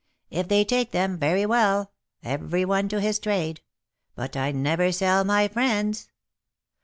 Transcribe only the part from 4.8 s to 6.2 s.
sell my friends.